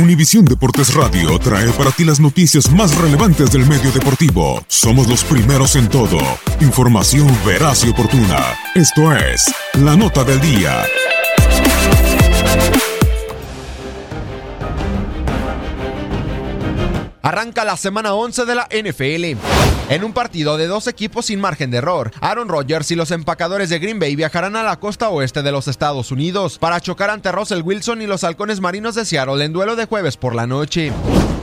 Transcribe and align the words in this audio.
Univisión 0.00 0.46
Deportes 0.46 0.94
Radio 0.94 1.38
trae 1.38 1.68
para 1.72 1.90
ti 1.90 2.04
las 2.04 2.20
noticias 2.20 2.70
más 2.70 2.96
relevantes 2.96 3.50
del 3.52 3.66
medio 3.66 3.92
deportivo. 3.92 4.64
Somos 4.66 5.06
los 5.08 5.22
primeros 5.24 5.76
en 5.76 5.88
todo. 5.88 6.18
Información 6.60 7.28
veraz 7.44 7.84
y 7.84 7.90
oportuna. 7.90 8.38
Esto 8.74 9.14
es 9.14 9.52
La 9.74 9.96
Nota 9.96 10.24
del 10.24 10.40
Día. 10.40 10.84
Arranca 17.22 17.64
la 17.64 17.76
semana 17.76 18.14
11 18.14 18.44
de 18.46 18.54
la 18.54 18.68
NFL. 18.70 19.59
En 19.90 20.04
un 20.04 20.12
partido 20.12 20.56
de 20.56 20.68
dos 20.68 20.86
equipos 20.86 21.26
sin 21.26 21.40
margen 21.40 21.72
de 21.72 21.78
error, 21.78 22.12
Aaron 22.20 22.48
Rodgers 22.48 22.92
y 22.92 22.94
los 22.94 23.10
empacadores 23.10 23.70
de 23.70 23.80
Green 23.80 23.98
Bay 23.98 24.14
viajarán 24.14 24.54
a 24.54 24.62
la 24.62 24.78
costa 24.78 25.08
oeste 25.08 25.42
de 25.42 25.50
los 25.50 25.66
Estados 25.66 26.12
Unidos 26.12 26.58
para 26.60 26.80
chocar 26.80 27.10
ante 27.10 27.32
Russell 27.32 27.62
Wilson 27.62 28.00
y 28.00 28.06
los 28.06 28.22
halcones 28.22 28.60
marinos 28.60 28.94
de 28.94 29.04
Seattle 29.04 29.44
en 29.44 29.52
duelo 29.52 29.74
de 29.74 29.86
jueves 29.86 30.16
por 30.16 30.36
la 30.36 30.46
noche. 30.46 30.92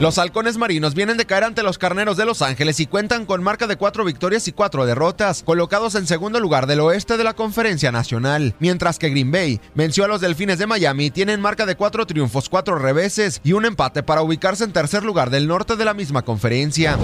Los 0.00 0.18
halcones 0.18 0.56
marinos 0.56 0.96
vienen 0.96 1.16
de 1.16 1.24
caer 1.24 1.44
ante 1.44 1.62
los 1.62 1.78
carneros 1.78 2.16
de 2.16 2.24
Los 2.24 2.42
Ángeles 2.42 2.80
y 2.80 2.86
cuentan 2.86 3.26
con 3.26 3.44
marca 3.44 3.68
de 3.68 3.76
cuatro 3.76 4.04
victorias 4.04 4.48
y 4.48 4.52
cuatro 4.52 4.86
derrotas, 4.86 5.44
colocados 5.44 5.94
en 5.94 6.08
segundo 6.08 6.40
lugar 6.40 6.66
del 6.66 6.80
oeste 6.80 7.16
de 7.16 7.22
la 7.22 7.34
conferencia 7.34 7.92
nacional, 7.92 8.56
mientras 8.58 8.98
que 8.98 9.10
Green 9.10 9.30
Bay 9.30 9.60
venció 9.76 10.04
a 10.04 10.08
los 10.08 10.20
delfines 10.20 10.58
de 10.58 10.66
Miami 10.66 11.06
y 11.06 11.10
tienen 11.12 11.40
marca 11.40 11.64
de 11.64 11.76
cuatro 11.76 12.06
triunfos, 12.06 12.48
cuatro 12.48 12.76
reveses 12.76 13.40
y 13.44 13.52
un 13.52 13.66
empate 13.66 14.02
para 14.02 14.22
ubicarse 14.22 14.64
en 14.64 14.72
tercer 14.72 15.04
lugar 15.04 15.30
del 15.30 15.46
norte 15.46 15.76
de 15.76 15.84
la 15.84 15.94
misma 15.94 16.22
conferencia. 16.22 16.98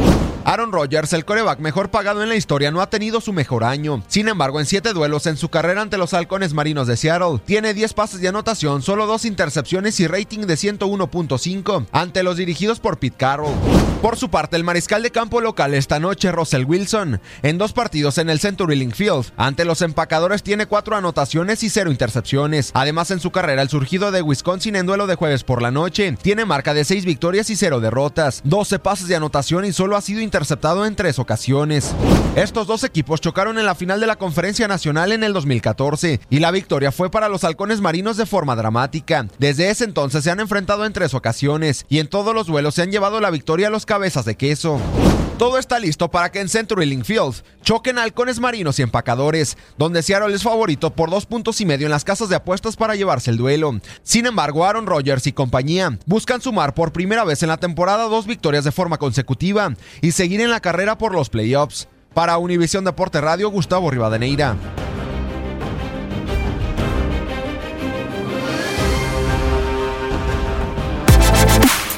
Aaron 0.44 0.72
Rodgers, 0.72 1.12
el 1.12 1.24
coreback 1.24 1.60
mejor 1.60 1.90
pagado 1.90 2.24
en 2.24 2.28
la 2.28 2.34
historia, 2.34 2.72
no 2.72 2.80
ha 2.80 2.90
tenido 2.90 3.20
su 3.20 3.32
mejor 3.32 3.62
año. 3.62 4.02
Sin 4.08 4.26
embargo, 4.26 4.58
en 4.58 4.66
siete 4.66 4.92
duelos 4.92 5.26
en 5.26 5.36
su 5.36 5.48
carrera 5.48 5.82
ante 5.82 5.98
los 5.98 6.14
halcones 6.14 6.54
marinos 6.54 6.88
de 6.88 6.96
Seattle, 6.96 7.40
tiene 7.44 7.72
10 7.74 7.94
pases 7.94 8.20
de 8.20 8.28
anotación, 8.28 8.82
solo 8.82 9.06
dos 9.06 9.26
intercepciones 9.26 10.00
y 10.00 10.08
rating 10.08 10.40
de 10.40 10.54
101.5 10.54 11.86
ante 11.92 12.22
los 12.22 12.36
dirigidos 12.36 12.79
por 12.80 12.98
Pete 12.98 13.16
Carroll. 13.16 13.54
Por 14.02 14.16
su 14.16 14.30
parte, 14.30 14.56
el 14.56 14.64
mariscal 14.64 15.02
de 15.02 15.10
campo 15.10 15.42
local 15.42 15.74
esta 15.74 16.00
noche, 16.00 16.32
Russell 16.32 16.64
Wilson, 16.64 17.20
en 17.42 17.58
dos 17.58 17.74
partidos 17.74 18.16
en 18.16 18.30
el 18.30 18.40
Century 18.40 18.74
Link 18.74 18.94
Field, 18.94 19.26
ante 19.36 19.66
los 19.66 19.82
empacadores 19.82 20.42
tiene 20.42 20.64
cuatro 20.64 20.96
anotaciones 20.96 21.62
y 21.62 21.68
cero 21.68 21.90
intercepciones. 21.90 22.70
Además, 22.72 23.10
en 23.10 23.20
su 23.20 23.30
carrera, 23.30 23.60
el 23.60 23.68
surgido 23.68 24.10
de 24.10 24.22
Wisconsin 24.22 24.76
en 24.76 24.86
duelo 24.86 25.06
de 25.06 25.16
jueves 25.16 25.44
por 25.44 25.60
la 25.60 25.70
noche, 25.70 26.16
tiene 26.22 26.46
marca 26.46 26.72
de 26.72 26.84
seis 26.84 27.04
victorias 27.04 27.50
y 27.50 27.56
cero 27.56 27.80
derrotas, 27.80 28.40
12 28.44 28.78
pases 28.78 29.06
de 29.06 29.16
anotación 29.16 29.66
y 29.66 29.72
solo 29.72 29.96
ha 29.96 30.00
sido 30.00 30.20
interceptado 30.22 30.86
en 30.86 30.96
tres 30.96 31.18
ocasiones. 31.18 31.94
Estos 32.36 32.66
dos 32.66 32.84
equipos 32.84 33.20
chocaron 33.20 33.58
en 33.58 33.66
la 33.66 33.74
final 33.74 34.00
de 34.00 34.06
la 34.06 34.16
Conferencia 34.16 34.66
Nacional 34.66 35.12
en 35.12 35.24
el 35.24 35.32
2014 35.32 36.20
y 36.30 36.38
la 36.38 36.50
victoria 36.50 36.92
fue 36.92 37.10
para 37.10 37.28
los 37.28 37.44
halcones 37.44 37.80
marinos 37.80 38.16
de 38.16 38.24
forma 38.24 38.56
dramática. 38.56 39.26
Desde 39.38 39.68
ese 39.68 39.84
entonces 39.84 40.24
se 40.24 40.30
han 40.30 40.40
enfrentado 40.40 40.86
en 40.86 40.92
tres 40.92 41.12
ocasiones 41.12 41.84
y 41.88 41.98
en 41.98 42.08
todos 42.08 42.34
los 42.34 42.46
duelos 42.46 42.69
se 42.70 42.82
han 42.82 42.90
llevado 42.90 43.20
la 43.20 43.30
victoria 43.30 43.68
a 43.68 43.70
los 43.70 43.86
cabezas 43.86 44.24
de 44.24 44.36
queso. 44.36 44.80
Todo 45.40 45.56
está 45.56 45.78
listo 45.78 46.10
para 46.10 46.30
que 46.30 46.40
en 46.40 46.50
Century 46.50 46.84
Link 46.84 47.04
Field 47.04 47.42
choquen 47.62 47.98
halcones 47.98 48.40
marinos 48.40 48.78
y 48.78 48.82
empacadores, 48.82 49.56
donde 49.78 50.02
Seattle 50.02 50.34
es 50.34 50.42
favorito 50.42 50.90
por 50.90 51.08
dos 51.08 51.24
puntos 51.24 51.62
y 51.62 51.64
medio 51.64 51.86
en 51.86 51.90
las 51.90 52.04
casas 52.04 52.28
de 52.28 52.36
apuestas 52.36 52.76
para 52.76 52.94
llevarse 52.94 53.30
el 53.30 53.38
duelo. 53.38 53.80
Sin 54.02 54.26
embargo, 54.26 54.66
Aaron 54.66 54.86
Rodgers 54.86 55.26
y 55.26 55.32
compañía 55.32 55.98
buscan 56.04 56.42
sumar 56.42 56.74
por 56.74 56.92
primera 56.92 57.24
vez 57.24 57.42
en 57.42 57.48
la 57.48 57.56
temporada 57.56 58.04
dos 58.04 58.26
victorias 58.26 58.64
de 58.64 58.72
forma 58.72 58.98
consecutiva 58.98 59.74
y 60.02 60.12
seguir 60.12 60.42
en 60.42 60.50
la 60.50 60.60
carrera 60.60 60.98
por 60.98 61.14
los 61.14 61.30
playoffs. 61.30 61.88
Para 62.12 62.36
Univisión 62.36 62.84
Deporte 62.84 63.22
Radio, 63.22 63.48
Gustavo 63.48 63.90
Rivadeneira. 63.90 64.56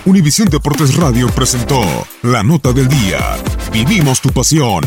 Univisión 0.05 0.49
Deportes 0.49 0.97
Radio 0.97 1.29
presentó 1.29 1.81
La 2.25 2.43
Nota 2.43 2.73
del 2.73 2.89
Día. 2.89 3.39
Vivimos 3.73 4.21
tu 4.21 4.31
pasión. 4.31 4.83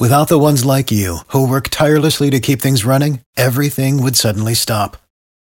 Without 0.00 0.26
the 0.26 0.38
ones 0.38 0.64
like 0.64 0.90
you, 0.90 1.18
who 1.28 1.46
work 1.46 1.68
tirelessly 1.68 2.28
to 2.28 2.40
keep 2.40 2.60
things 2.60 2.84
running, 2.84 3.20
everything 3.36 4.02
would 4.02 4.16
suddenly 4.16 4.54
stop. 4.54 4.96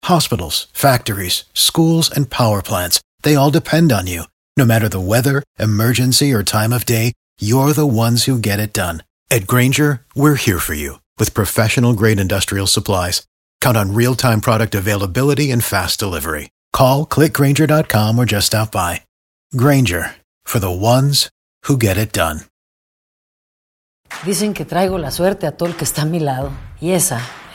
Hospitals, 0.04 0.68
factories, 0.72 1.44
schools, 1.52 2.08
and 2.08 2.30
power 2.30 2.62
plants, 2.62 3.00
they 3.24 3.34
all 3.34 3.50
depend 3.50 3.90
on 3.90 4.06
you. 4.06 4.22
No 4.56 4.64
matter 4.64 4.88
the 4.88 5.00
weather, 5.00 5.42
emergency, 5.58 6.32
or 6.32 6.44
time 6.44 6.72
of 6.72 6.86
day, 6.86 7.14
you're 7.40 7.72
the 7.72 7.84
ones 7.84 8.26
who 8.26 8.38
get 8.38 8.60
it 8.60 8.72
done. 8.72 9.02
At 9.28 9.48
Granger, 9.48 10.02
we're 10.14 10.36
here 10.36 10.60
for 10.60 10.74
you 10.74 11.00
with 11.18 11.34
professional 11.34 11.94
grade 11.94 12.20
industrial 12.20 12.68
supplies. 12.68 13.26
Count 13.60 13.76
on 13.76 13.94
real 13.94 14.14
time 14.14 14.40
product 14.40 14.74
availability 14.74 15.50
and 15.50 15.62
fast 15.62 16.00
delivery. 16.00 16.50
Call 16.72 17.06
clickgranger.com 17.06 18.18
or 18.18 18.24
just 18.24 18.48
stop 18.48 18.72
by. 18.72 19.02
Granger, 19.56 20.16
for 20.44 20.58
the 20.58 20.70
ones 20.70 21.30
who 21.64 21.76
get 21.76 21.96
it 21.96 22.12
done. 22.12 22.40
Dicen 24.24 24.54
que 24.54 24.64
traigo 24.64 24.98
la 24.98 25.10
suerte 25.10 25.46
a 25.46 25.52
todo 25.52 25.68
el 25.68 25.76
que 25.76 25.84
está 25.84 26.02
a 26.02 26.06
mi 26.06 26.20
lado. 26.20 26.50
Y 26.80 26.92
esa 26.92 27.20